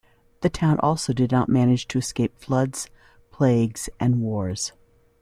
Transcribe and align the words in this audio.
The 0.41 0.49
town 0.49 0.79
also 0.79 1.13
did 1.13 1.31
not 1.31 1.47
manage 1.47 1.87
to 1.89 1.99
escape 1.99 2.39
floods, 2.39 2.89
plagues 3.29 3.87
and 3.99 4.19
wars. 4.19 4.71